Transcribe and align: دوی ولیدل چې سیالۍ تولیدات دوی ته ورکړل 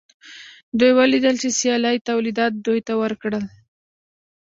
دوی 0.79 0.91
ولیدل 0.99 1.35
چې 1.41 1.47
سیالۍ 1.59 1.97
تولیدات 2.09 2.53
دوی 2.65 2.79
ته 2.87 2.93
ورکړل 3.01 3.45